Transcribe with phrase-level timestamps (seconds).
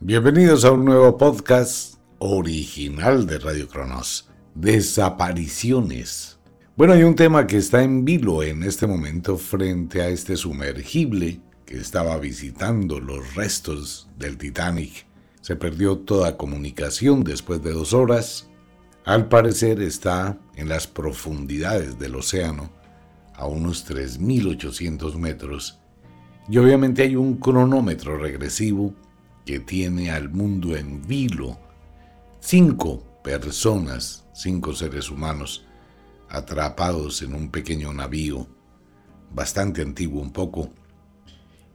[0.00, 4.28] Bienvenidos a un nuevo podcast original de Radio Cronos.
[4.54, 6.38] Desapariciones.
[6.76, 11.40] Bueno, hay un tema que está en vilo en este momento frente a este sumergible
[11.64, 15.06] que estaba visitando los restos del Titanic.
[15.40, 18.50] Se perdió toda comunicación después de dos horas.
[19.06, 22.70] Al parecer está en las profundidades del océano,
[23.32, 25.78] a unos 3.800 metros.
[26.48, 28.92] Y obviamente hay un cronómetro regresivo
[29.44, 31.58] que tiene al mundo en vilo.
[32.40, 35.64] Cinco personas, cinco seres humanos,
[36.28, 38.46] atrapados en un pequeño navío,
[39.32, 40.70] bastante antiguo un poco,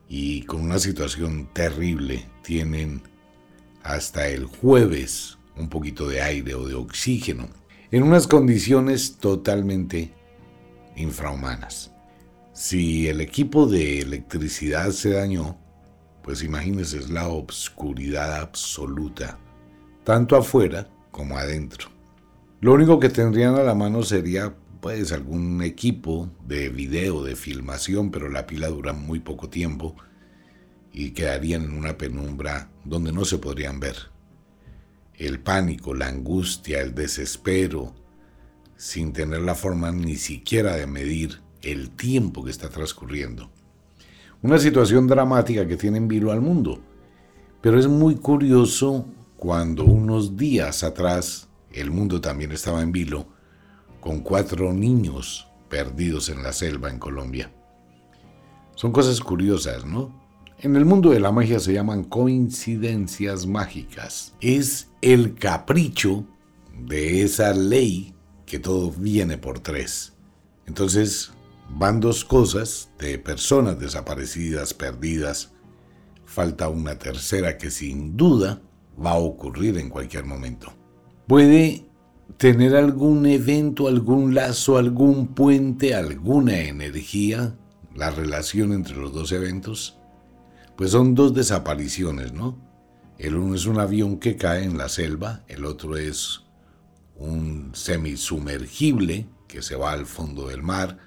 [0.07, 2.25] y con una situación terrible.
[2.43, 3.01] Tienen
[3.83, 7.49] hasta el jueves un poquito de aire o de oxígeno,
[7.91, 10.13] en unas condiciones totalmente
[10.95, 11.91] infrahumanas.
[12.53, 15.57] Si el equipo de electricidad se dañó,
[16.29, 19.39] pues imagínense, es la obscuridad absoluta,
[20.03, 21.89] tanto afuera como adentro.
[22.61, 28.11] Lo único que tendrían a la mano sería pues algún equipo de video, de filmación,
[28.11, 29.95] pero la pila dura muy poco tiempo
[30.93, 33.95] y quedarían en una penumbra donde no se podrían ver.
[35.15, 37.95] El pánico, la angustia, el desespero,
[38.77, 43.51] sin tener la forma ni siquiera de medir el tiempo que está transcurriendo.
[44.41, 46.79] Una situación dramática que tiene en vilo al mundo.
[47.61, 49.05] Pero es muy curioso
[49.35, 53.27] cuando unos días atrás el mundo también estaba en vilo
[53.99, 57.51] con cuatro niños perdidos en la selva en Colombia.
[58.75, 60.17] Son cosas curiosas, ¿no?
[60.59, 64.35] En el mundo de la magia se llaman coincidencias mágicas.
[64.39, 66.25] Es el capricho
[66.77, 68.13] de esa ley
[68.45, 70.13] que todo viene por tres.
[70.65, 71.33] Entonces,
[71.71, 75.51] Van dos cosas de personas desaparecidas, perdidas.
[76.25, 78.61] Falta una tercera que sin duda
[79.03, 80.73] va a ocurrir en cualquier momento.
[81.27, 81.85] Puede
[82.37, 87.55] tener algún evento, algún lazo, algún puente, alguna energía,
[87.95, 89.97] la relación entre los dos eventos.
[90.75, 92.57] Pues son dos desapariciones, ¿no?
[93.17, 96.45] El uno es un avión que cae en la selva, el otro es
[97.17, 100.97] un semisumergible que se va al fondo del mar,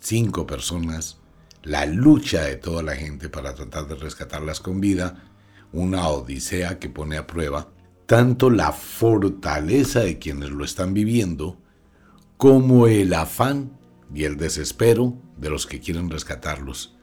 [0.00, 1.18] cinco personas,
[1.62, 5.30] la lucha de toda la gente para tratar de rescatarlas con vida,
[5.72, 7.68] una odisea que pone a prueba
[8.06, 11.60] tanto la fortaleza de quienes lo están viviendo,
[12.36, 13.78] como el afán
[14.12, 16.96] y el desespero de los que quieren rescatarlos.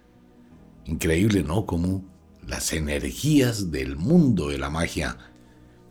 [0.84, 1.66] Increíble, ¿no?
[1.66, 2.04] Cómo
[2.46, 5.18] las energías del mundo de la magia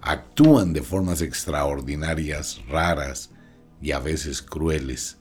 [0.03, 3.31] actúan de formas extraordinarias, raras
[3.81, 5.19] y a veces crueles.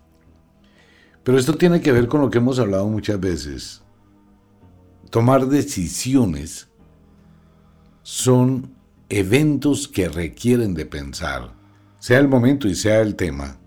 [1.25, 3.81] Pero esto tiene que ver con lo que hemos hablado muchas veces.
[5.09, 6.69] Tomar decisiones
[8.03, 8.75] son
[9.09, 11.51] eventos que requieren de pensar,
[11.97, 13.57] sea el momento y sea el tema,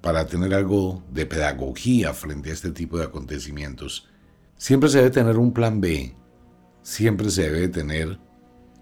[0.00, 4.08] para tener algo de pedagogía frente a este tipo de acontecimientos.
[4.56, 6.16] Siempre se debe tener un plan B,
[6.80, 8.18] siempre se debe tener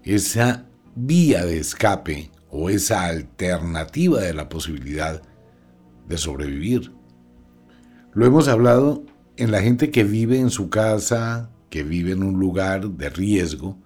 [0.03, 0.65] esa
[0.95, 5.21] vía de escape o esa alternativa de la posibilidad
[6.07, 7.00] de sobrevivir.
[8.13, 9.03] Lo hemos hablado
[9.37, 13.77] en la gente que vive en su casa, que vive en un lugar de riesgo,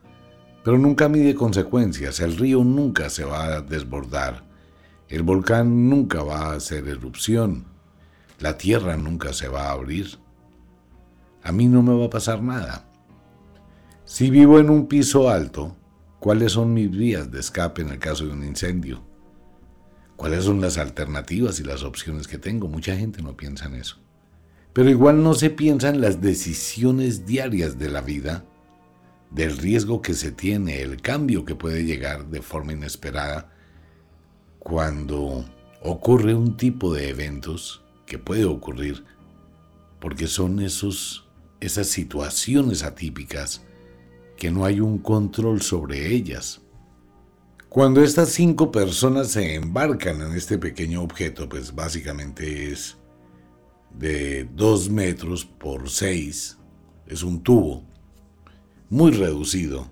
[0.63, 2.19] pero nunca mide consecuencias.
[2.19, 4.43] El río nunca se va a desbordar.
[5.09, 7.65] El volcán nunca va a hacer erupción.
[8.39, 10.17] La tierra nunca se va a abrir.
[11.43, 12.89] A mí no me va a pasar nada.
[14.05, 15.75] Si vivo en un piso alto,
[16.19, 19.03] ¿cuáles son mis vías de escape en el caso de un incendio?
[20.15, 22.67] ¿Cuáles son las alternativas y las opciones que tengo?
[22.67, 24.04] Mucha gente no piensa en eso.
[24.75, 28.43] Pero igual no se piensa en las decisiones diarias de la vida,
[29.31, 33.53] del riesgo que se tiene, el cambio que puede llegar de forma inesperada
[34.59, 35.45] cuando
[35.81, 39.05] ocurre un tipo de eventos que puede ocurrir
[40.01, 41.25] porque son esos,
[41.61, 43.63] esas situaciones atípicas
[44.35, 46.59] que no hay un control sobre ellas.
[47.69, 52.97] Cuando estas cinco personas se embarcan en este pequeño objeto, pues básicamente es
[53.97, 56.57] de dos metros por seis,
[57.07, 57.83] es un tubo
[58.89, 59.89] muy reducido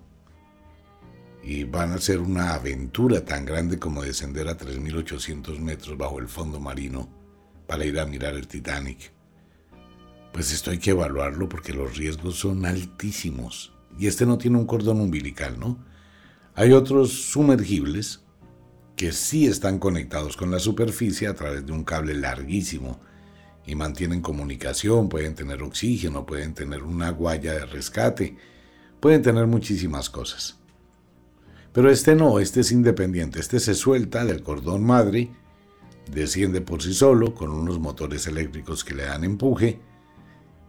[1.43, 6.27] y van a ser una aventura tan grande como descender a 3.800 metros bajo el
[6.27, 7.09] fondo marino
[7.67, 9.11] para ir a mirar el Titanic.
[10.31, 13.73] Pues esto hay que evaluarlo porque los riesgos son altísimos.
[13.99, 15.77] Y este no tiene un cordón umbilical, ¿no?
[16.55, 18.21] Hay otros sumergibles
[18.95, 22.99] que sí están conectados con la superficie a través de un cable larguísimo
[23.65, 28.35] y mantienen comunicación, pueden tener oxígeno, pueden tener una guaya de rescate,
[28.99, 30.59] pueden tener muchísimas cosas.
[31.71, 35.31] Pero este no, este es independiente, este se suelta del cordón madre,
[36.11, 39.79] desciende por sí solo con unos motores eléctricos que le dan empuje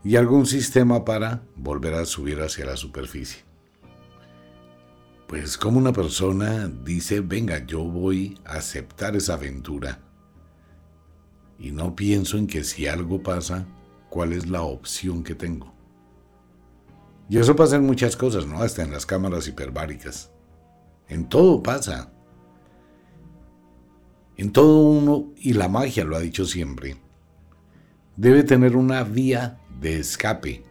[0.03, 3.43] y algún sistema para volver a subir hacia la superficie.
[5.27, 9.99] Pues como una persona dice, venga, yo voy a aceptar esa aventura
[11.59, 13.67] y no pienso en que si algo pasa,
[14.11, 15.73] cuál es la opción que tengo.
[17.29, 18.61] Y eso pasa en muchas cosas, ¿no?
[18.61, 20.31] Hasta en las cámaras hiperbáricas.
[21.09, 22.13] En todo pasa.
[24.37, 26.97] En todo uno, y la magia lo ha dicho siempre,
[28.17, 30.65] debe tener una vía de escape.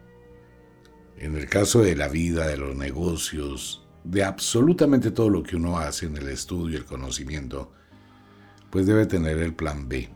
[1.17, 5.77] En el caso de la vida, de los negocios, de absolutamente todo lo que uno
[5.77, 7.71] hace en el estudio el conocimiento,
[8.69, 10.09] pues debe tener el plan B.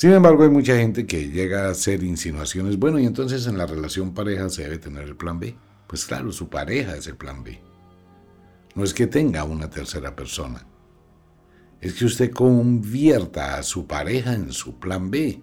[0.00, 3.66] Sin embargo, hay mucha gente que llega a hacer insinuaciones, bueno, y entonces en la
[3.66, 5.54] relación pareja se debe tener el plan B.
[5.86, 7.60] Pues claro, su pareja es el plan B.
[8.74, 10.66] No es que tenga una tercera persona.
[11.82, 15.42] Es que usted convierta a su pareja en su plan B.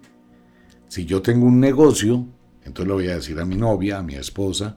[0.88, 2.26] Si yo tengo un negocio,
[2.64, 4.76] entonces le voy a decir a mi novia, a mi esposa,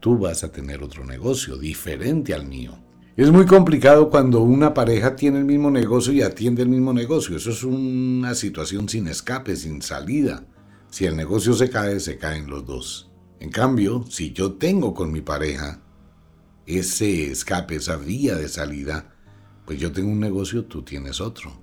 [0.00, 2.78] tú vas a tener otro negocio diferente al mío.
[3.18, 7.36] Es muy complicado cuando una pareja tiene el mismo negocio y atiende el mismo negocio.
[7.36, 10.46] Eso es una situación sin escape, sin salida.
[10.88, 13.10] Si el negocio se cae, se caen los dos.
[13.40, 15.82] En cambio, si yo tengo con mi pareja
[16.64, 19.12] ese escape, esa vía de salida,
[19.66, 21.60] pues yo tengo un negocio, tú tienes otro.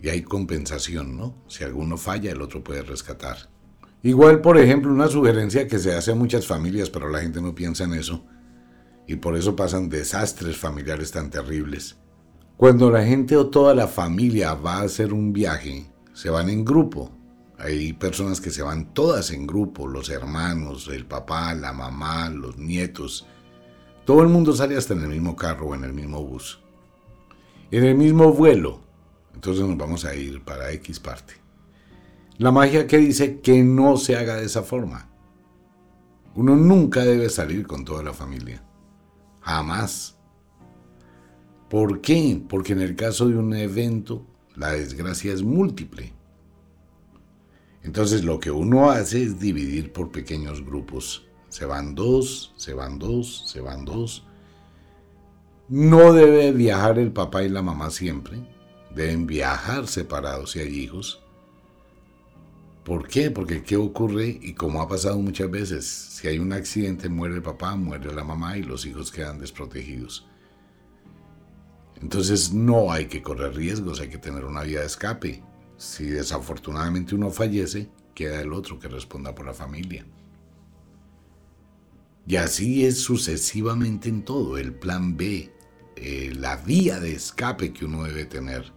[0.00, 1.34] Y hay compensación, ¿no?
[1.48, 3.50] Si alguno falla, el otro puede rescatar.
[4.04, 7.56] Igual, por ejemplo, una sugerencia que se hace a muchas familias, pero la gente no
[7.56, 8.24] piensa en eso
[9.06, 11.96] y por eso pasan desastres familiares tan terribles.
[12.56, 16.64] Cuando la gente o toda la familia va a hacer un viaje, se van en
[16.64, 17.10] grupo.
[17.58, 22.58] Hay personas que se van todas en grupo, los hermanos, el papá, la mamá, los
[22.58, 23.26] nietos.
[24.04, 26.60] Todo el mundo sale hasta en el mismo carro o en el mismo bus.
[27.70, 28.80] En el mismo vuelo.
[29.34, 31.34] Entonces nos vamos a ir para X parte.
[32.38, 35.08] La magia que dice que no se haga de esa forma.
[36.34, 38.62] Uno nunca debe salir con toda la familia.
[39.42, 40.16] Jamás.
[41.68, 42.42] ¿Por qué?
[42.48, 46.12] Porque en el caso de un evento, la desgracia es múltiple.
[47.82, 51.26] Entonces lo que uno hace es dividir por pequeños grupos.
[51.48, 54.24] Se van dos, se van dos, se van dos.
[55.68, 58.38] No debe viajar el papá y la mamá siempre.
[58.94, 61.21] Deben viajar separados si hay hijos.
[62.84, 63.30] ¿Por qué?
[63.30, 64.38] Porque ¿qué ocurre?
[64.42, 68.24] Y como ha pasado muchas veces, si hay un accidente muere el papá, muere la
[68.24, 70.26] mamá y los hijos quedan desprotegidos.
[72.00, 75.42] Entonces no hay que correr riesgos, hay que tener una vía de escape.
[75.76, 80.04] Si desafortunadamente uno fallece, queda el otro que responda por la familia.
[82.26, 85.52] Y así es sucesivamente en todo, el plan B,
[85.96, 88.72] eh, la vía de escape que uno debe tener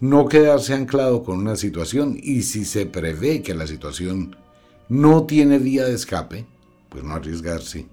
[0.00, 4.36] no quedarse anclado con una situación y si se prevé que la situación
[4.88, 6.46] no tiene vía de escape,
[6.88, 7.86] pues no arriesgarse.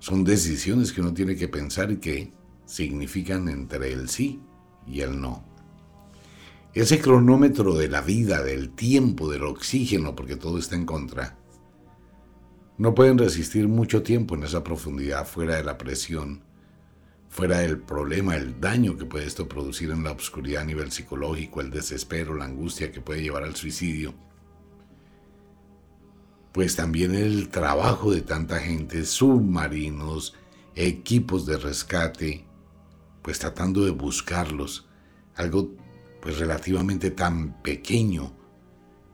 [0.00, 2.32] Son decisiones que uno tiene que pensar y que
[2.66, 4.40] significan entre el sí
[4.86, 5.44] y el no.
[6.74, 11.38] Ese cronómetro de la vida, del tiempo, del oxígeno, porque todo está en contra,
[12.76, 16.42] no pueden resistir mucho tiempo en esa profundidad fuera de la presión
[17.30, 21.60] fuera del problema, el daño que puede esto producir en la oscuridad a nivel psicológico,
[21.60, 24.12] el desespero, la angustia que puede llevar al suicidio,
[26.52, 30.34] pues también el trabajo de tanta gente, submarinos,
[30.74, 32.44] equipos de rescate,
[33.22, 34.88] pues tratando de buscarlos,
[35.36, 35.70] algo
[36.20, 38.32] pues relativamente tan pequeño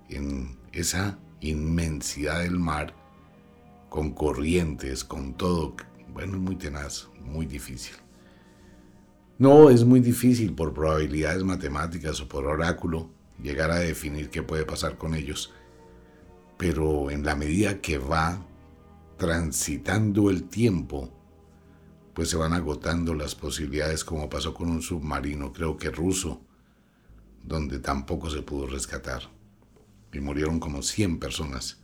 [0.09, 2.95] en esa inmensidad del mar,
[3.91, 5.77] con corrientes, con todo.
[6.15, 8.06] Bueno, muy tenaz, muy difícil.
[9.38, 13.11] No, es muy difícil por probabilidades matemáticas o por oráculo
[13.43, 15.52] llegar a definir qué puede pasar con ellos.
[16.57, 18.43] Pero en la medida que va
[19.19, 21.12] transitando el tiempo,
[22.14, 26.40] pues se van agotando las posibilidades como pasó con un submarino, creo que ruso,
[27.45, 29.23] donde tampoco se pudo rescatar
[30.12, 31.83] y murieron como 100 personas.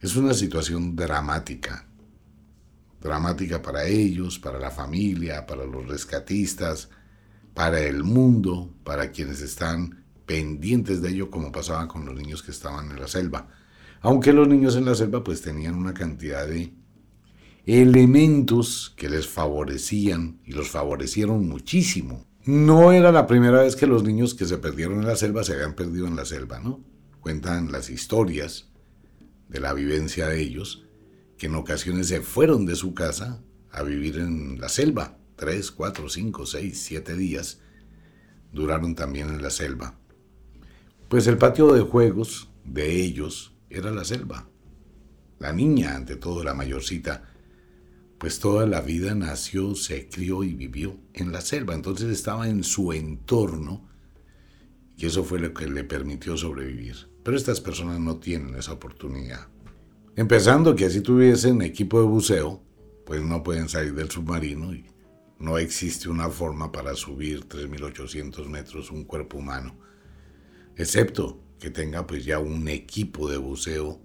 [0.00, 1.88] Es una situación dramática,
[3.04, 6.88] dramática para ellos, para la familia, para los rescatistas,
[7.52, 12.50] para el mundo, para quienes están pendientes de ello como pasaba con los niños que
[12.50, 13.46] estaban en la selva.
[14.00, 16.72] Aunque los niños en la selva pues tenían una cantidad de
[17.66, 22.26] elementos que les favorecían y los favorecieron muchísimo.
[22.46, 25.52] No era la primera vez que los niños que se perdieron en la selva se
[25.52, 26.82] habían perdido en la selva, ¿no?
[27.20, 28.70] Cuentan las historias
[29.48, 30.86] de la vivencia de ellos,
[31.38, 35.18] que en ocasiones se fueron de su casa a vivir en la selva.
[35.36, 37.60] Tres, cuatro, cinco, seis, siete días
[38.52, 39.98] duraron también en la selva.
[41.08, 44.48] Pues el patio de juegos de ellos era la selva.
[45.38, 47.34] La niña, ante todo, la mayorcita,
[48.18, 52.64] pues toda la vida nació, se crió y vivió en la selva, entonces estaba en
[52.64, 53.88] su entorno
[54.96, 57.08] y eso fue lo que le permitió sobrevivir.
[57.22, 59.48] Pero estas personas no tienen esa oportunidad.
[60.16, 62.62] Empezando que si tuviesen equipo de buceo,
[63.04, 64.86] pues no pueden salir del submarino y
[65.40, 69.76] no existe una forma para subir 3.800 metros un cuerpo humano,
[70.76, 74.00] excepto que tenga pues ya un equipo de buceo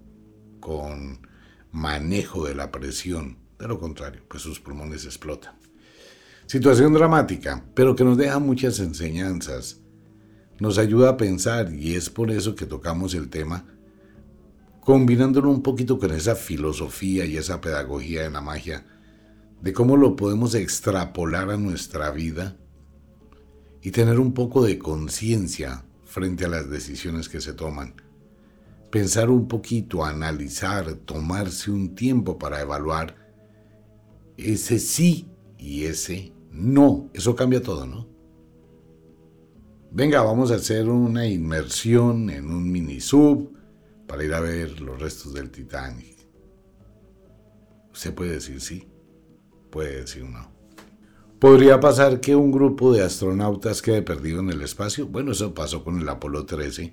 [0.58, 1.26] con
[1.70, 5.54] manejo de la presión de lo contrario, pues sus pulmones explotan.
[6.46, 9.80] Situación dramática, pero que nos deja muchas enseñanzas.
[10.58, 13.64] Nos ayuda a pensar y es por eso que tocamos el tema,
[14.80, 18.86] combinándolo un poquito con esa filosofía y esa pedagogía de la magia,
[19.60, 22.56] de cómo lo podemos extrapolar a nuestra vida
[23.82, 27.94] y tener un poco de conciencia frente a las decisiones que se toman.
[28.90, 33.16] Pensar un poquito, analizar, tomarse un tiempo para evaluar
[34.36, 37.10] ese sí y ese no.
[37.14, 38.08] Eso cambia todo, ¿no?
[39.92, 43.59] Venga, vamos a hacer una inmersión en un mini sub
[44.10, 46.18] para ir a ver los restos del Titanic.
[47.92, 48.88] Usted puede decir sí,
[49.70, 50.50] puede decir no.
[51.38, 55.06] ¿Podría pasar que un grupo de astronautas quede perdido en el espacio?
[55.06, 56.92] Bueno, eso pasó con el Apolo 13,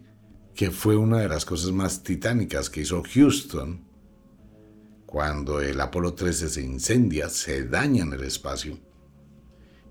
[0.54, 3.84] que fue una de las cosas más titánicas que hizo Houston
[5.08, 8.78] cuando el Apolo 13 se incendia, se daña en el espacio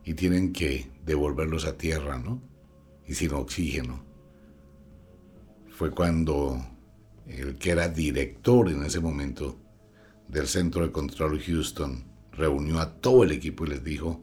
[0.05, 2.41] y tienen que devolverlos a tierra, ¿no?
[3.05, 4.05] Y sin oxígeno.
[5.71, 6.76] Fue cuando
[7.29, 9.59] el que era director en ese momento
[10.29, 14.23] del Centro de Control Houston reunió a todo el equipo y les dijo,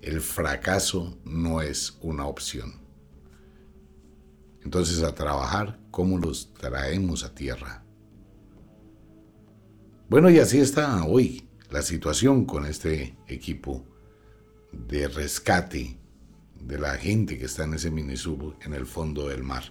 [0.00, 2.74] el fracaso no es una opción.
[4.64, 7.84] Entonces a trabajar, ¿cómo los traemos a tierra?
[10.08, 13.84] Bueno, y así está hoy la situación con este equipo
[14.72, 15.98] de rescate
[16.60, 19.64] de la gente que está en ese minisub en el fondo del mar.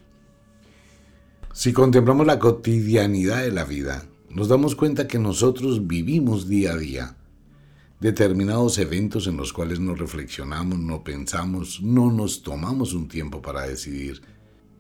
[1.54, 6.78] Si contemplamos la cotidianidad de la vida, nos damos cuenta que nosotros vivimos día a
[6.78, 7.18] día
[8.00, 13.62] determinados eventos en los cuales no reflexionamos, no pensamos, no nos tomamos un tiempo para
[13.64, 14.22] decidir.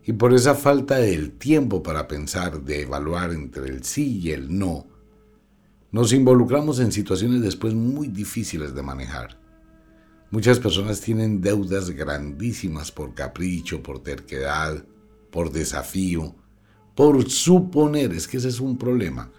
[0.03, 4.57] Y por esa falta del tiempo para pensar, de evaluar entre el sí y el
[4.57, 4.87] no,
[5.91, 9.37] nos involucramos en situaciones después muy difíciles de manejar.
[10.31, 14.83] Muchas personas tienen deudas grandísimas por capricho, por terquedad,
[15.29, 16.35] por desafío,
[16.95, 19.31] por suponer, es que ese es un problema.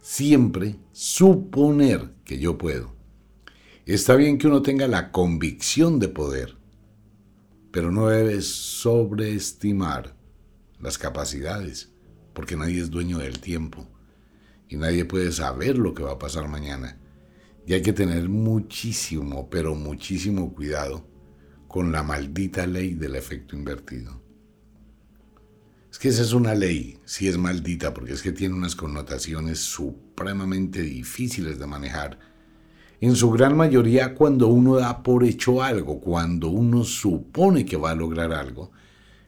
[0.00, 2.94] Siempre suponer que yo puedo.
[3.86, 6.56] Está bien que uno tenga la convicción de poder,
[7.70, 10.16] pero no debes sobreestimar
[10.80, 11.90] las capacidades,
[12.32, 13.86] porque nadie es dueño del tiempo
[14.68, 16.98] y nadie puede saber lo que va a pasar mañana.
[17.66, 21.06] Y hay que tener muchísimo, pero muchísimo cuidado
[21.68, 24.23] con la maldita ley del efecto invertido.
[25.94, 29.60] Es que esa es una ley, sí es maldita, porque es que tiene unas connotaciones
[29.60, 32.18] supremamente difíciles de manejar.
[33.00, 37.92] En su gran mayoría cuando uno da por hecho algo, cuando uno supone que va
[37.92, 38.72] a lograr algo,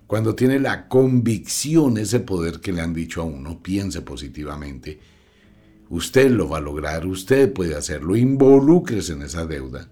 [0.09, 4.99] cuando tiene la convicción, ese poder que le han dicho a uno, piense positivamente,
[5.89, 9.89] Usted lo va a lograr, usted puede hacerlo, involúcrese en esa deuda.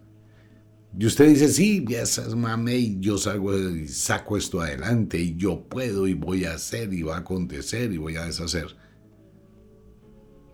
[0.97, 2.05] Y usted dice, sí, ya
[2.37, 6.93] mame y yo salgo y saco esto adelante y yo puedo y voy a hacer
[6.93, 8.77] y va a acontecer y voy a deshacer.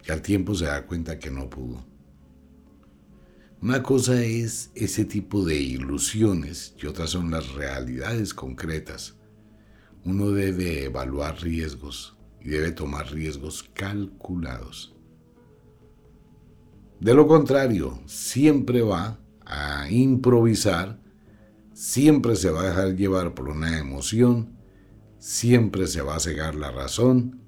[0.06, 1.84] y al tiempo se da cuenta que no pudo.
[3.60, 9.18] Una cosa es ese tipo de ilusiones y otras son las realidades concretas.
[10.06, 14.94] Uno debe evaluar riesgos y debe tomar riesgos calculados.
[16.98, 19.19] De lo contrario, siempre va
[19.50, 21.00] a improvisar,
[21.72, 24.56] siempre se va a dejar llevar por una emoción,
[25.18, 27.40] siempre se va a cegar la razón.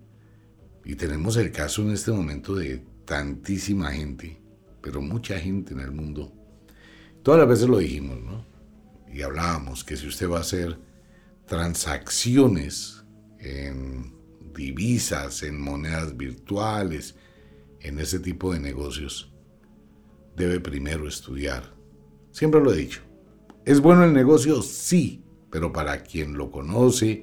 [0.85, 4.43] Y tenemos el caso en este momento de tantísima gente
[4.83, 6.33] pero mucha gente en el mundo.
[7.23, 8.45] Todas las veces lo dijimos, ¿no?
[9.11, 10.79] Y hablábamos que si usted va a hacer
[11.47, 13.05] transacciones
[13.39, 14.13] en
[14.53, 17.15] divisas, en monedas virtuales,
[17.81, 19.33] en ese tipo de negocios,
[20.37, 21.75] debe primero estudiar.
[22.33, 23.03] Siempre lo he dicho.
[23.65, 24.63] ¿Es bueno el negocio?
[24.63, 27.23] Sí, pero para quien lo conoce,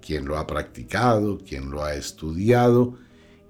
[0.00, 2.96] quien lo ha practicado, quien lo ha estudiado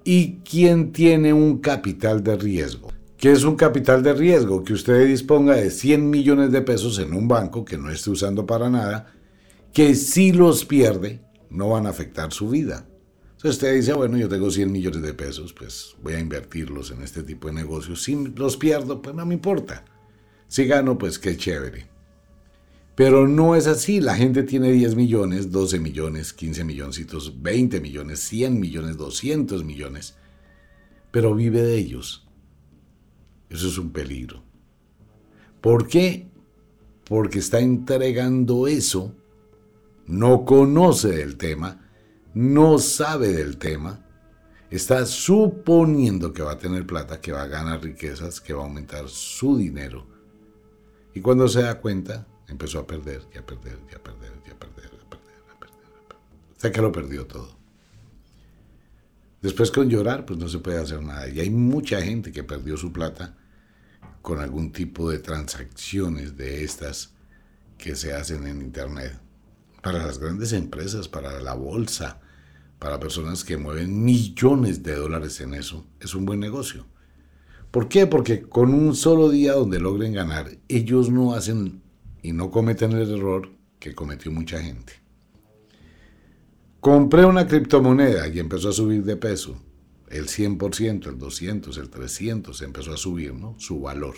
[0.03, 2.91] y quien tiene un capital de riesgo.
[3.17, 4.63] ¿Qué es un capital de riesgo?
[4.63, 8.45] Que usted disponga de 100 millones de pesos en un banco que no esté usando
[8.45, 9.13] para nada,
[9.73, 12.87] que si los pierde, no van a afectar su vida.
[13.31, 17.01] Entonces usted dice, bueno, yo tengo 100 millones de pesos, pues voy a invertirlos en
[17.01, 18.01] este tipo de negocios.
[18.03, 19.83] Si los pierdo, pues no me importa.
[20.47, 21.87] Si gano, pues qué chévere.
[22.95, 23.99] Pero no es así.
[23.99, 30.15] La gente tiene 10 millones, 12 millones, 15 milloncitos, 20 millones, 100 millones, 200 millones.
[31.11, 32.25] Pero vive de ellos
[33.49, 34.43] eso es un peligro.
[35.61, 36.27] ¿Por qué?
[37.05, 39.15] Porque está entregando eso,
[40.07, 41.89] no conoce del tema,
[42.33, 44.05] no sabe del tema,
[44.69, 48.65] está suponiendo que va a tener plata, que va a ganar riquezas, que va a
[48.65, 50.07] aumentar su dinero.
[51.15, 54.51] Y cuando se da cuenta, empezó a perder, y a perder, y a perder, y
[54.51, 56.23] a perder, a perder, a perder, a perder.
[56.51, 57.57] Hasta que lo perdió todo.
[59.41, 61.29] Después con llorar, pues no se puede hacer nada.
[61.29, 63.37] Y hay mucha gente que perdió su plata
[64.21, 67.13] con algún tipo de transacciones de estas
[67.77, 69.17] que se hacen en Internet.
[69.81, 72.19] Para las grandes empresas, para la bolsa,
[72.77, 76.85] para personas que mueven millones de dólares en eso, es un buen negocio.
[77.75, 78.07] ¿Por qué?
[78.07, 81.81] Porque con un solo día donde logren ganar, ellos no hacen
[82.23, 84.93] y no cometen el error que cometió mucha gente.
[86.79, 89.61] Compré una criptomoneda y empezó a subir de peso.
[90.09, 93.55] El 100%, el 200, el 300 empezó a subir, ¿no?
[93.59, 94.15] Su valor.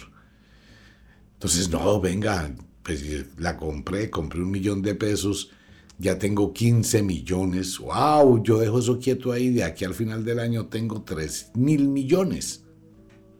[1.34, 3.04] Entonces, no, venga, pues
[3.40, 5.50] la compré, compré un millón de pesos,
[5.98, 7.80] ya tengo 15 millones.
[7.80, 8.44] ¡Wow!
[8.44, 12.67] Yo dejo eso quieto ahí, de aquí al final del año tengo 3 mil millones.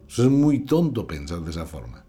[0.08, 2.06] Eso es muy tonto pensar de esa forma.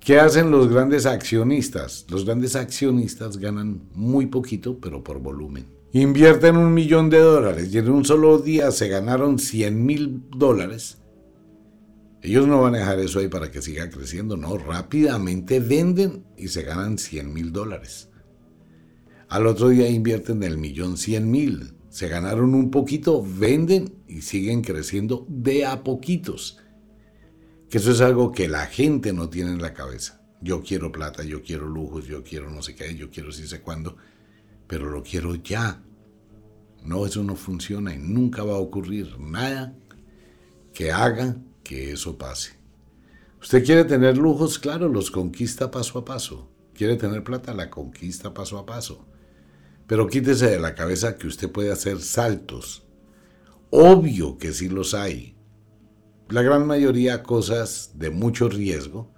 [0.00, 2.06] ¿Qué hacen los grandes accionistas?
[2.08, 5.66] Los grandes accionistas ganan muy poquito, pero por volumen.
[5.92, 10.98] Invierten un millón de dólares y en un solo día se ganaron 100 mil dólares.
[12.22, 16.48] Ellos no van a dejar eso ahí para que siga creciendo, no, rápidamente venden y
[16.48, 18.08] se ganan 100 mil dólares.
[19.28, 24.60] Al otro día invierten el millón 100 mil, se ganaron un poquito, venden y siguen
[24.60, 26.58] creciendo de a poquitos
[27.70, 30.20] que eso es algo que la gente no tiene en la cabeza.
[30.42, 33.62] Yo quiero plata, yo quiero lujos, yo quiero no sé qué, yo quiero si sé
[33.62, 33.96] cuándo,
[34.66, 35.82] pero lo quiero ya.
[36.84, 39.74] No, eso no funciona y nunca va a ocurrir nada
[40.74, 42.58] que haga que eso pase.
[43.40, 46.50] Usted quiere tener lujos, claro, los conquista paso a paso.
[46.74, 49.06] Quiere tener plata, la conquista paso a paso.
[49.86, 52.86] Pero quítese de la cabeza que usted puede hacer saltos.
[53.70, 55.36] Obvio que sí los hay
[56.28, 59.12] la gran mayoría cosas de mucho riesgo,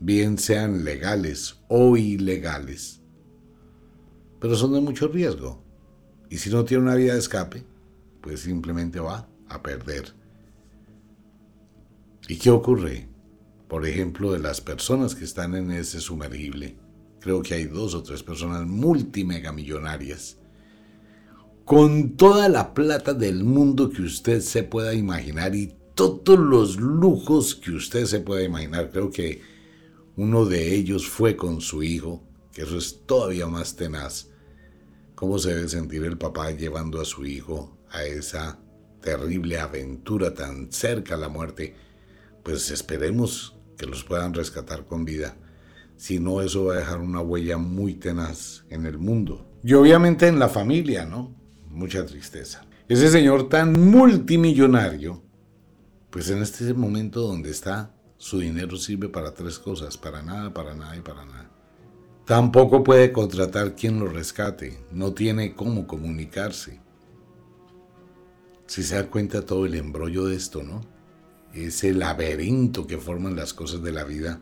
[0.00, 3.00] bien sean legales o ilegales,
[4.38, 5.64] pero son de mucho riesgo.
[6.28, 7.64] Y si no tiene una vía de escape,
[8.20, 10.12] pues simplemente va a perder.
[12.28, 13.08] ¿Y qué ocurre?
[13.68, 16.76] Por ejemplo, de las personas que están en ese sumergible,
[17.26, 20.36] creo que hay dos o tres personas multimegamillonarias,
[21.64, 27.56] con toda la plata del mundo que usted se pueda imaginar y todos los lujos
[27.56, 28.92] que usted se pueda imaginar.
[28.92, 29.42] Creo que
[30.14, 34.28] uno de ellos fue con su hijo, que eso es todavía más tenaz.
[35.16, 38.60] ¿Cómo se debe sentir el papá llevando a su hijo a esa
[39.00, 41.74] terrible aventura tan cerca a la muerte?
[42.44, 45.36] Pues esperemos que los puedan rescatar con vida.
[45.96, 49.46] Si no, eso va a dejar una huella muy tenaz en el mundo.
[49.64, 51.34] Y obviamente en la familia, ¿no?
[51.70, 52.64] Mucha tristeza.
[52.88, 55.26] Ese señor tan multimillonario
[56.16, 60.74] pues en este momento donde está, su dinero sirve para tres cosas, para nada, para
[60.74, 61.50] nada y para nada.
[62.24, 66.80] Tampoco puede contratar quien lo rescate, no tiene cómo comunicarse.
[68.64, 70.80] Si se da cuenta todo el embrollo de esto, ¿no?
[71.52, 74.40] Ese laberinto que forman las cosas de la vida,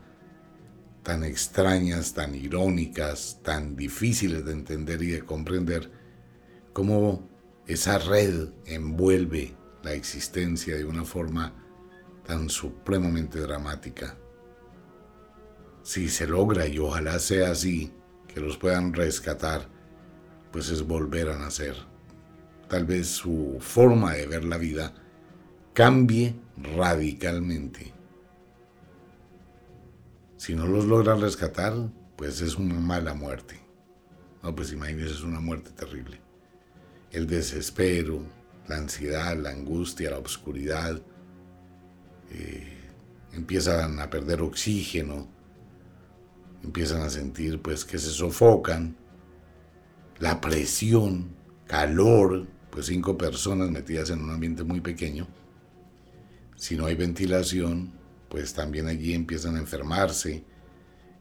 [1.05, 5.91] tan extrañas, tan irónicas, tan difíciles de entender y de comprender,
[6.73, 7.29] cómo
[7.67, 11.55] esa red envuelve la existencia de una forma
[12.27, 14.17] tan supremamente dramática.
[15.83, 17.93] Si se logra, y ojalá sea así,
[18.27, 19.69] que los puedan rescatar,
[20.51, 21.77] pues es volver a nacer.
[22.69, 24.95] Tal vez su forma de ver la vida
[25.75, 27.93] cambie radicalmente.
[30.45, 31.73] Si no los logran rescatar,
[32.17, 33.59] pues es una mala muerte.
[34.43, 36.21] No, pues imagínense, es una muerte terrible.
[37.11, 38.21] El desespero,
[38.69, 41.01] la ansiedad, la angustia, la oscuridad,
[42.31, 42.77] eh,
[43.33, 45.29] empiezan a perder oxígeno,
[46.63, 48.99] empiezan a sentir pues que se sofocan,
[50.19, 51.35] la presión,
[51.67, 55.27] calor, pues cinco personas metidas en un ambiente muy pequeño,
[56.55, 58.04] si no hay ventilación,
[58.35, 60.43] pues también allí empiezan a enfermarse,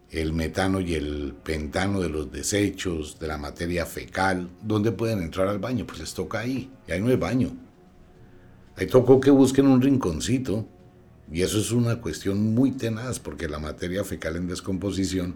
[0.10, 5.48] el metano y el pentano de los desechos, de la materia fecal, ¿dónde pueden entrar
[5.48, 5.86] al baño?
[5.86, 7.56] Pues les toca ahí, y ahí no hay baño.
[8.76, 10.68] Ahí tocó que busquen un rinconcito
[11.32, 15.36] y eso es una cuestión muy tenaz porque la materia fecal en descomposición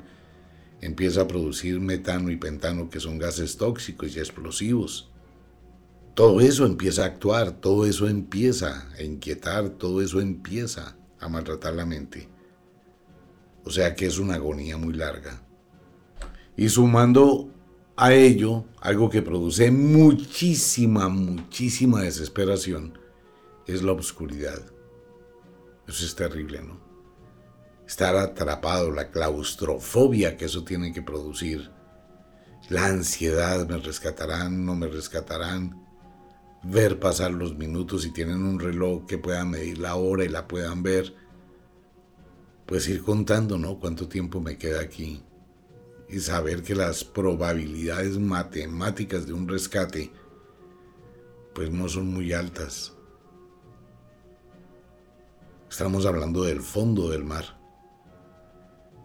[0.81, 5.11] empieza a producir metano y pentano que son gases tóxicos y explosivos.
[6.15, 11.73] Todo eso empieza a actuar, todo eso empieza a inquietar, todo eso empieza a maltratar
[11.73, 12.29] la mente.
[13.63, 15.41] O sea que es una agonía muy larga.
[16.55, 17.49] Y sumando
[17.95, 22.97] a ello algo que produce muchísima, muchísima desesperación,
[23.65, 24.61] es la oscuridad.
[25.87, 26.79] Eso es terrible, ¿no?
[27.85, 31.71] Estar atrapado, la claustrofobia que eso tiene que producir,
[32.69, 35.86] la ansiedad, me rescatarán, no me rescatarán,
[36.69, 40.47] ver pasar los minutos y tienen un reloj que pueda medir la hora y la
[40.47, 41.15] puedan ver,
[42.65, 43.79] pues ir contando, ¿no?
[43.79, 45.23] Cuánto tiempo me queda aquí
[46.09, 50.11] y saber que las probabilidades matemáticas de un rescate
[51.53, 52.93] pues no son muy altas.
[55.69, 57.57] Estamos hablando del fondo del mar.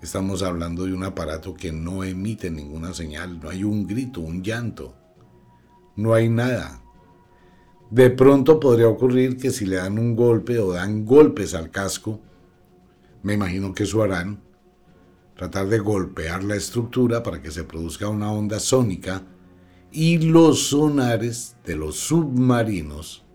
[0.02, 4.42] Estamos hablando de un aparato que no emite ninguna señal, no hay un grito, un
[4.42, 4.96] llanto,
[5.96, 6.81] no hay nada.
[7.92, 12.18] De pronto podría ocurrir que si le dan un golpe o dan golpes al casco,
[13.22, 14.40] me imagino que eso harán,
[15.36, 19.20] tratar de golpear la estructura para que se produzca una onda sónica
[19.90, 23.26] y los sonares de los submarinos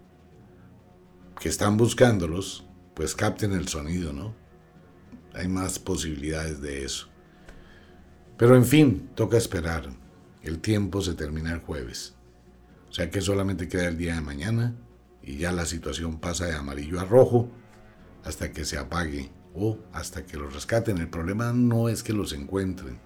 [1.39, 2.65] que están buscándolos
[2.95, 4.33] pues capten el sonido, ¿no?
[5.35, 7.09] Hay más posibilidades de eso.
[8.37, 9.87] Pero en fin, toca esperar.
[10.41, 12.16] El tiempo se termina el jueves.
[12.89, 14.75] O sea que solamente queda el día de mañana
[15.21, 17.49] y ya la situación pasa de amarillo a rojo
[18.23, 20.97] hasta que se apague o hasta que los rescaten.
[20.97, 22.99] El problema no es que los encuentren.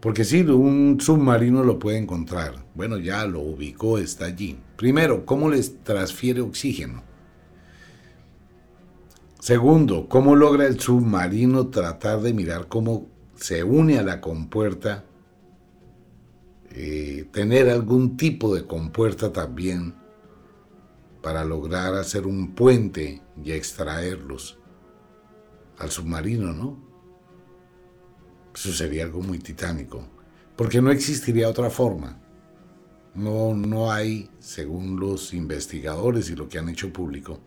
[0.00, 2.64] Porque si un submarino lo puede encontrar.
[2.74, 4.58] Bueno, ya lo ubicó, está allí.
[4.76, 7.02] Primero, ¿cómo les transfiere oxígeno?
[9.40, 15.04] Segundo, ¿cómo logra el submarino tratar de mirar cómo se une a la compuerta?
[16.70, 19.94] Eh, tener algún tipo de compuerta también
[21.22, 24.58] para lograr hacer un puente y extraerlos
[25.78, 26.88] al submarino, ¿no?
[28.54, 30.06] Eso sería algo muy titánico,
[30.56, 32.20] porque no existiría otra forma.
[33.14, 37.40] No, no hay, según los investigadores y lo que han hecho público,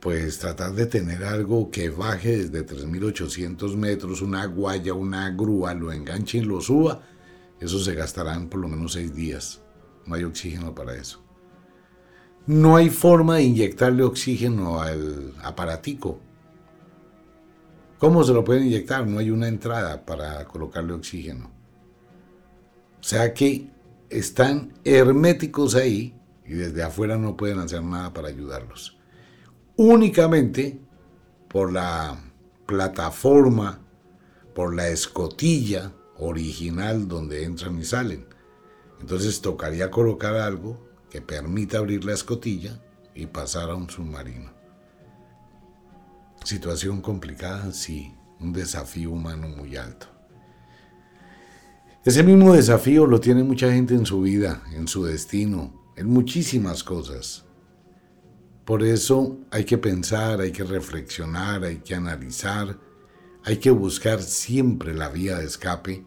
[0.00, 5.92] pues tratar de tener algo que baje desde 3.800 metros, una guaya, una grúa, lo
[5.92, 7.02] enganche y lo suba,
[7.60, 9.60] eso se gastarán por lo menos seis días.
[10.06, 11.22] No hay oxígeno para eso.
[12.46, 16.18] No hay forma de inyectarle oxígeno al aparatico.
[17.98, 19.06] ¿Cómo se lo pueden inyectar?
[19.06, 21.50] No hay una entrada para colocarle oxígeno.
[22.98, 23.68] O sea que
[24.08, 28.99] están herméticos ahí y desde afuera no pueden hacer nada para ayudarlos
[29.80, 30.78] únicamente
[31.48, 32.20] por la
[32.66, 33.80] plataforma,
[34.54, 38.26] por la escotilla original donde entran y salen.
[39.00, 42.78] Entonces tocaría colocar algo que permita abrir la escotilla
[43.14, 44.50] y pasar a un submarino.
[46.44, 50.08] Situación complicada, sí, un desafío humano muy alto.
[52.04, 56.84] Ese mismo desafío lo tiene mucha gente en su vida, en su destino, en muchísimas
[56.84, 57.46] cosas.
[58.70, 62.78] Por eso hay que pensar, hay que reflexionar, hay que analizar,
[63.42, 66.06] hay que buscar siempre la vía de escape.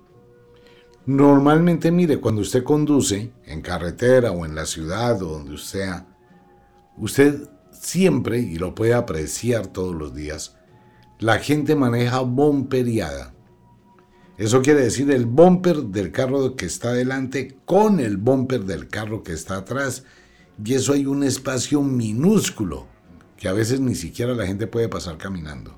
[1.05, 6.07] Normalmente, mire, cuando usted conduce en carretera o en la ciudad o donde sea,
[6.95, 10.55] usted siempre, y lo puede apreciar todos los días,
[11.19, 13.33] la gente maneja bomperiada.
[14.37, 19.21] Eso quiere decir el bumper del carro que está delante con el bumper del carro
[19.21, 20.05] que está atrás.
[20.65, 22.87] Y eso hay un espacio minúsculo
[23.37, 25.77] que a veces ni siquiera la gente puede pasar caminando.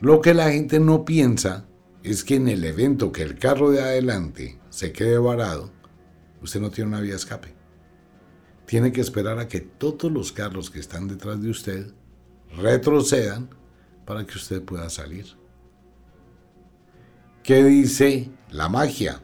[0.00, 1.68] Lo que la gente no piensa
[2.02, 5.70] es que en el evento que el carro de adelante se quede varado,
[6.42, 7.54] usted no tiene una vía escape.
[8.66, 11.92] Tiene que esperar a que todos los carros que están detrás de usted
[12.56, 13.50] retrocedan
[14.06, 15.26] para que usted pueda salir.
[17.42, 19.20] ¿Qué dice la magia?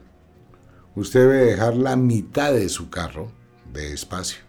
[0.97, 3.31] Usted debe dejar la mitad de su carro
[3.71, 4.39] de espacio.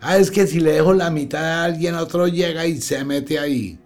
[0.00, 3.40] Ah, es que si le dejo la mitad a alguien, otro llega y se mete
[3.40, 3.76] ahí.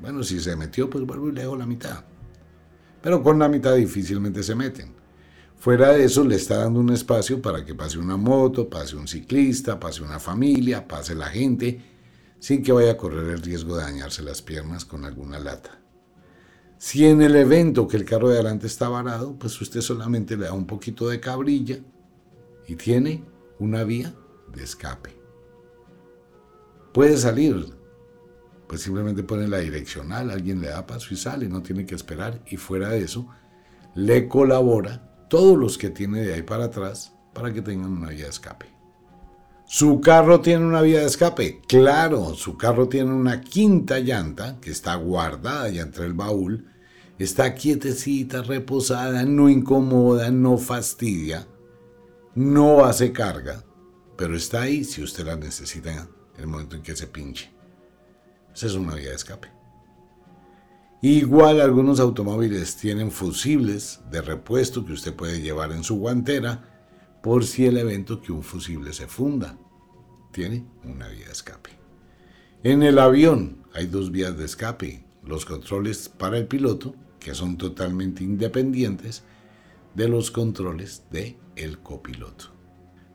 [0.00, 2.04] Bueno, si se metió, pues vuelvo y le dejo la mitad.
[3.02, 4.94] Pero con la mitad difícilmente se meten.
[5.58, 9.06] Fuera de eso, le está dando un espacio para que pase una moto, pase un
[9.06, 11.82] ciclista, pase una familia, pase la gente,
[12.38, 15.79] sin que vaya a correr el riesgo de dañarse las piernas con alguna lata.
[16.82, 20.46] Si en el evento que el carro de adelante está varado, pues usted solamente le
[20.46, 21.78] da un poquito de cabrilla
[22.66, 23.22] y tiene
[23.58, 24.14] una vía
[24.54, 25.14] de escape.
[26.94, 27.66] Puede salir,
[28.66, 32.40] pues simplemente pone la direccional, alguien le da paso y sale, no tiene que esperar
[32.46, 33.28] y fuera de eso,
[33.94, 38.24] le colabora todos los que tiene de ahí para atrás para que tengan una vía
[38.24, 38.79] de escape.
[39.72, 41.62] ¿Su carro tiene una vía de escape?
[41.68, 46.66] Claro, su carro tiene una quinta llanta que está guardada ya entre el baúl,
[47.20, 51.46] está quietecita, reposada, no incomoda, no fastidia,
[52.34, 53.64] no hace carga,
[54.16, 57.52] pero está ahí si usted la necesita en el momento en que se pinche.
[58.52, 59.52] Esa es una vía de escape.
[61.00, 66.69] Igual algunos automóviles tienen fusibles de repuesto que usted puede llevar en su guantera
[67.22, 69.58] por si el evento que un fusible se funda.
[70.32, 71.70] Tiene una vía de escape.
[72.62, 75.04] En el avión hay dos vías de escape.
[75.24, 79.22] Los controles para el piloto, que son totalmente independientes
[79.94, 82.46] de los controles del el copiloto.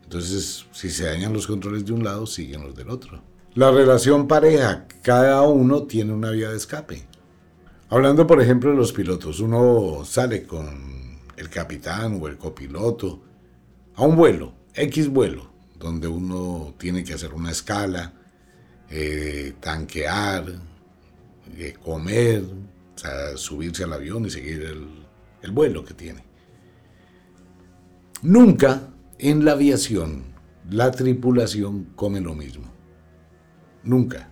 [0.04, 3.20] Entonces, si se dañan los controles de un lado, siguen los del otro.
[3.54, 7.06] La relación pareja, cada uno tiene una vía de escape.
[7.88, 13.20] Hablando, por ejemplo, de los pilotos, uno sale con el capitán o el copiloto
[13.96, 18.12] a un vuelo, X vuelo, donde uno tiene que hacer una escala,
[18.90, 20.44] eh, tanquear,
[21.56, 22.44] eh, comer,
[23.36, 24.86] subirse al avión y seguir el,
[25.42, 26.24] el vuelo que tiene.
[28.22, 30.24] Nunca en la aviación
[30.70, 32.72] la tripulación come lo mismo.
[33.84, 34.30] Nunca.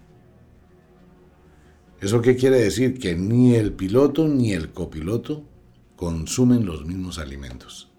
[2.00, 2.98] ¿Eso qué quiere decir?
[2.98, 5.44] Que ni el piloto ni el copiloto
[5.96, 7.93] consumen los mismos alimentos.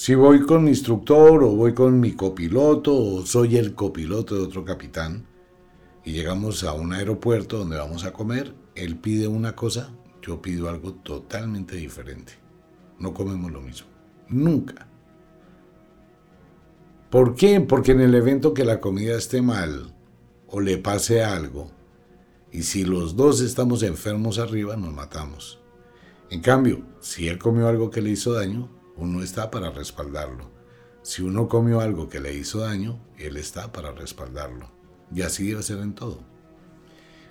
[0.00, 4.42] Si voy con mi instructor o voy con mi copiloto o soy el copiloto de
[4.42, 5.26] otro capitán
[6.04, 10.68] y llegamos a un aeropuerto donde vamos a comer, él pide una cosa, yo pido
[10.68, 12.34] algo totalmente diferente.
[13.00, 13.88] No comemos lo mismo.
[14.28, 14.86] Nunca.
[17.10, 17.60] ¿Por qué?
[17.60, 19.96] Porque en el evento que la comida esté mal
[20.46, 21.72] o le pase algo,
[22.52, 25.58] y si los dos estamos enfermos arriba, nos matamos.
[26.30, 30.50] En cambio, si él comió algo que le hizo daño, uno está para respaldarlo.
[31.02, 34.70] Si uno comió algo que le hizo daño, él está para respaldarlo.
[35.14, 36.20] Y así debe ser en todo.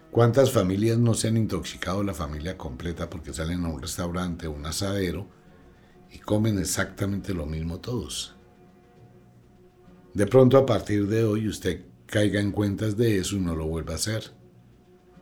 [0.09, 4.65] ¿Cuántas familias no se han intoxicado la familia completa porque salen a un restaurante, un
[4.65, 5.27] asadero,
[6.09, 8.35] y comen exactamente lo mismo todos?
[10.13, 13.67] De pronto a partir de hoy usted caiga en cuentas de eso y no lo
[13.67, 14.31] vuelva a hacer.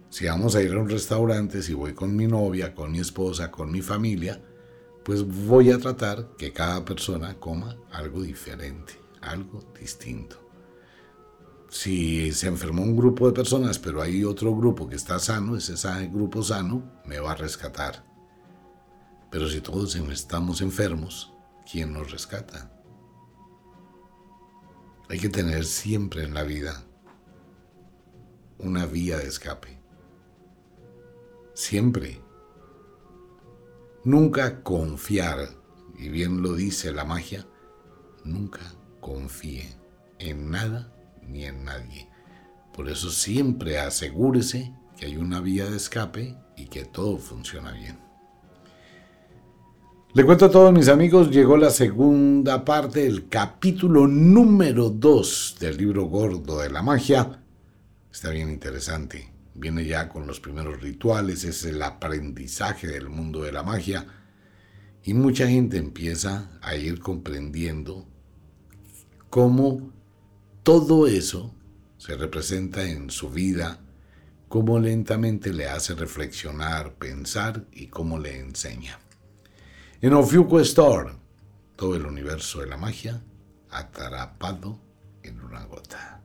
[0.10, 3.51] Si vamos a ir a un restaurante, si voy con mi novia, con mi esposa,
[3.51, 4.39] con mi familia,
[5.05, 10.41] pues voy a tratar que cada persona coma algo diferente, algo distinto.
[11.69, 15.75] Si se enfermó un grupo de personas, pero hay otro grupo que está sano, ese
[16.07, 18.03] grupo sano me va a rescatar.
[19.29, 21.31] Pero si todos estamos enfermos,
[21.71, 22.71] ¿quién nos rescata?
[25.07, 26.83] Hay que tener siempre en la vida
[28.57, 29.79] una vía de escape.
[31.53, 32.24] Siempre
[34.05, 35.49] Nunca confiar,
[35.97, 37.47] y bien lo dice la magia,
[38.23, 38.61] nunca
[39.01, 39.67] confíe
[40.19, 40.93] en nada
[41.27, 42.07] ni en nadie.
[42.71, 47.97] Por eso siempre asegúrese que hay una vía de escape y que todo funciona bien.
[50.13, 55.77] Le cuento a todos mis amigos, llegó la segunda parte del capítulo número 2 del
[55.77, 57.41] libro gordo de la magia.
[58.11, 63.51] Está bien interesante viene ya con los primeros rituales, es el aprendizaje del mundo de
[63.51, 64.05] la magia.
[65.03, 68.05] Y mucha gente empieza a ir comprendiendo
[69.29, 69.91] cómo
[70.63, 71.55] todo eso
[71.97, 73.79] se representa en su vida,
[74.47, 78.99] cómo lentamente le hace reflexionar, pensar y cómo le enseña.
[80.01, 81.11] En Ofiuco Store,
[81.75, 83.21] todo el universo de la magia
[83.69, 84.79] atrapado
[85.23, 86.21] en una gota.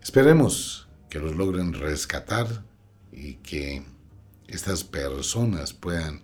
[0.00, 2.64] Esperemos que los logren rescatar
[3.12, 3.84] y que
[4.48, 6.22] estas personas puedan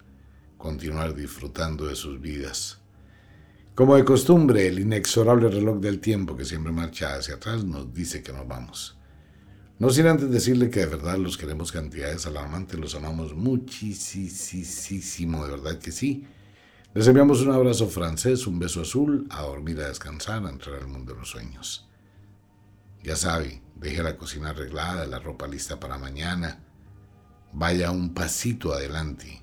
[0.59, 2.81] continuar disfrutando de sus vidas.
[3.76, 8.24] Como de costumbre, el inexorable reloj del tiempo que siempre marcha hacia atrás nos dice
[8.24, 8.98] que nos vamos.
[9.79, 15.53] No sin antes decirle que de verdad los queremos cantidades alarmantes, los amamos muchísimo, de
[15.53, 16.26] verdad que sí.
[16.94, 20.88] Les enviamos un abrazo francés, un beso azul, a dormir, a descansar, a entrar al
[20.88, 21.88] mundo de los sueños.
[23.05, 26.62] Ya sabe, deje la cocina arreglada, la ropa lista para mañana.
[27.53, 29.43] Vaya un pasito adelante.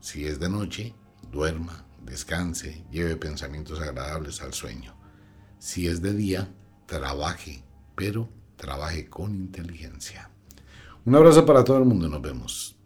[0.00, 0.94] Si es de noche,
[1.30, 4.96] duerma, descanse, lleve pensamientos agradables al sueño.
[5.58, 6.52] Si es de día,
[6.86, 7.62] trabaje,
[7.94, 10.30] pero trabaje con inteligencia.
[11.04, 12.79] Un abrazo para todo el mundo, nos vemos.